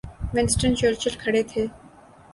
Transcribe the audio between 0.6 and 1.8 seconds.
Churchill کھڑے تھے۔